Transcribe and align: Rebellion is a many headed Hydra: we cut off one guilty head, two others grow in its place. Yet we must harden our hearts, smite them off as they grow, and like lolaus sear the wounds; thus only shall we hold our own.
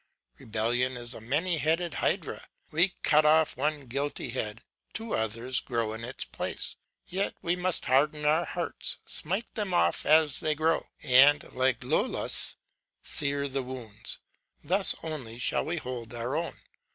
Rebellion 0.39 0.97
is 0.97 1.13
a 1.13 1.21
many 1.21 1.59
headed 1.59 1.93
Hydra: 1.93 2.47
we 2.71 2.95
cut 3.03 3.23
off 3.23 3.55
one 3.55 3.85
guilty 3.85 4.29
head, 4.31 4.63
two 4.93 5.13
others 5.13 5.59
grow 5.59 5.93
in 5.93 6.03
its 6.03 6.25
place. 6.25 6.75
Yet 7.05 7.35
we 7.43 7.55
must 7.55 7.85
harden 7.85 8.25
our 8.25 8.45
hearts, 8.45 8.97
smite 9.05 9.53
them 9.53 9.75
off 9.75 10.03
as 10.03 10.39
they 10.39 10.55
grow, 10.55 10.87
and 11.03 11.43
like 11.53 11.83
lolaus 11.83 12.55
sear 13.03 13.47
the 13.47 13.61
wounds; 13.61 14.17
thus 14.63 14.95
only 15.03 15.37
shall 15.37 15.65
we 15.65 15.77
hold 15.77 16.15
our 16.15 16.35
own. 16.35 16.55